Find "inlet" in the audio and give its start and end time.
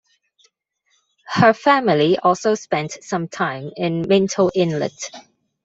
4.55-5.11